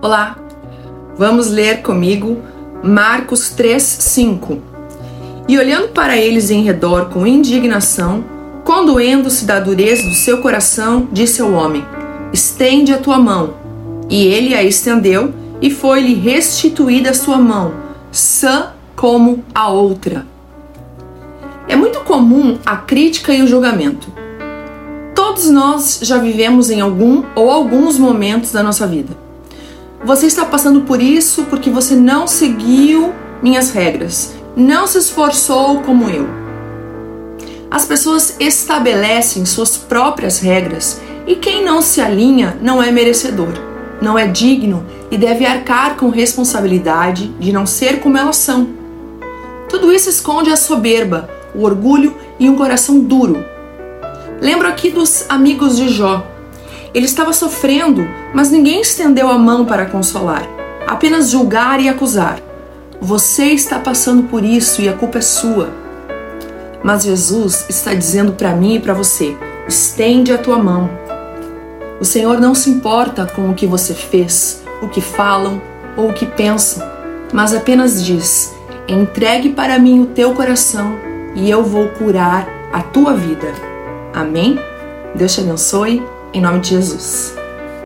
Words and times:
Olá, 0.00 0.38
vamos 1.16 1.48
ler 1.48 1.82
comigo 1.82 2.40
Marcos 2.84 3.52
3,5. 3.56 4.60
E 5.48 5.58
olhando 5.58 5.88
para 5.88 6.16
eles 6.16 6.52
em 6.52 6.62
redor 6.62 7.06
com 7.06 7.26
indignação, 7.26 8.24
condoendo-se 8.64 9.44
da 9.44 9.58
dureza 9.58 10.08
do 10.08 10.14
seu 10.14 10.40
coração, 10.40 11.08
disse 11.10 11.42
ao 11.42 11.50
homem: 11.50 11.84
Estende 12.32 12.92
a 12.92 12.98
tua 12.98 13.18
mão. 13.18 13.54
E 14.08 14.24
ele 14.24 14.54
a 14.54 14.62
estendeu, 14.62 15.34
e 15.60 15.68
foi-lhe 15.68 16.14
restituída 16.14 17.10
a 17.10 17.14
sua 17.14 17.38
mão, 17.38 17.74
sã 18.12 18.74
como 18.94 19.42
a 19.52 19.68
outra. 19.68 20.24
É 21.66 21.74
muito 21.74 21.98
comum 22.02 22.56
a 22.64 22.76
crítica 22.76 23.34
e 23.34 23.42
o 23.42 23.48
julgamento. 23.48 24.12
Todos 25.12 25.50
nós 25.50 25.98
já 26.02 26.18
vivemos 26.18 26.70
em 26.70 26.80
algum 26.80 27.24
ou 27.34 27.50
alguns 27.50 27.98
momentos 27.98 28.52
da 28.52 28.62
nossa 28.62 28.86
vida 28.86 29.26
você 30.04 30.26
está 30.26 30.44
passando 30.44 30.82
por 30.82 31.02
isso 31.02 31.44
porque 31.44 31.70
você 31.70 31.94
não 31.94 32.26
seguiu 32.26 33.12
minhas 33.42 33.70
regras, 33.70 34.34
não 34.56 34.86
se 34.86 34.98
esforçou 34.98 35.80
como 35.82 36.08
eu. 36.08 36.28
As 37.70 37.84
pessoas 37.84 38.36
estabelecem 38.40 39.44
suas 39.44 39.76
próprias 39.76 40.38
regras 40.38 41.00
e 41.26 41.34
quem 41.36 41.64
não 41.64 41.82
se 41.82 42.00
alinha 42.00 42.56
não 42.62 42.82
é 42.82 42.90
merecedor, 42.90 43.52
não 44.00 44.18
é 44.18 44.26
digno 44.26 44.86
e 45.10 45.18
deve 45.18 45.44
arcar 45.44 45.96
com 45.96 46.08
responsabilidade 46.08 47.28
de 47.38 47.52
não 47.52 47.66
ser 47.66 48.00
como 48.00 48.16
elas 48.16 48.36
são. 48.36 48.68
Tudo 49.68 49.92
isso 49.92 50.08
esconde 50.08 50.50
a 50.50 50.56
soberba, 50.56 51.28
o 51.54 51.64
orgulho 51.64 52.16
e 52.38 52.48
um 52.48 52.56
coração 52.56 53.00
duro. 53.00 53.44
Lembro 54.40 54.68
aqui 54.68 54.90
dos 54.90 55.26
amigos 55.28 55.76
de 55.76 55.88
Jó, 55.88 56.24
ele 56.94 57.04
estava 57.04 57.32
sofrendo, 57.32 58.06
mas 58.32 58.50
ninguém 58.50 58.80
estendeu 58.80 59.28
a 59.28 59.38
mão 59.38 59.64
para 59.64 59.86
consolar, 59.86 60.48
apenas 60.86 61.30
julgar 61.30 61.80
e 61.80 61.88
acusar. 61.88 62.40
Você 63.00 63.46
está 63.46 63.78
passando 63.78 64.24
por 64.24 64.44
isso 64.44 64.82
e 64.82 64.88
a 64.88 64.92
culpa 64.92 65.18
é 65.18 65.22
sua. 65.22 65.70
Mas 66.82 67.04
Jesus 67.04 67.66
está 67.68 67.94
dizendo 67.94 68.32
para 68.32 68.54
mim 68.54 68.76
e 68.76 68.80
para 68.80 68.94
você: 68.94 69.36
estende 69.68 70.32
a 70.32 70.38
tua 70.38 70.58
mão. 70.58 70.88
O 72.00 72.04
Senhor 72.04 72.40
não 72.40 72.54
se 72.54 72.70
importa 72.70 73.26
com 73.26 73.50
o 73.50 73.54
que 73.54 73.66
você 73.66 73.94
fez, 73.94 74.62
o 74.80 74.88
que 74.88 75.00
falam 75.00 75.60
ou 75.96 76.10
o 76.10 76.12
que 76.12 76.26
pensam, 76.26 76.86
mas 77.32 77.54
apenas 77.54 78.04
diz: 78.04 78.54
entregue 78.88 79.50
para 79.50 79.78
mim 79.78 80.00
o 80.00 80.06
teu 80.06 80.34
coração 80.34 80.98
e 81.34 81.50
eu 81.50 81.62
vou 81.62 81.88
curar 81.88 82.48
a 82.72 82.82
tua 82.82 83.14
vida. 83.14 83.52
Amém? 84.14 84.58
Deus 85.14 85.34
te 85.34 85.40
abençoe 85.40 86.02
em 86.34 86.40
nome 86.40 86.60
de 86.60 86.70
Jesus. 86.70 87.37